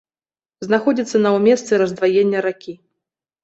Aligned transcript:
Знаходзіцца 0.67 1.21
на 1.25 1.29
ў 1.35 1.39
месцы 1.47 1.71
раздваення 1.85 2.45
ракі. 2.51 2.79